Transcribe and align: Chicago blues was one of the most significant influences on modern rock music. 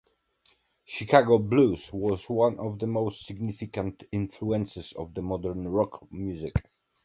Chicago 0.83 1.37
blues 1.37 1.93
was 1.93 2.27
one 2.27 2.57
of 2.57 2.79
the 2.79 2.87
most 2.87 3.23
significant 3.27 4.01
influences 4.11 4.93
on 4.93 5.13
modern 5.23 5.67
rock 5.67 6.11
music. 6.11 6.55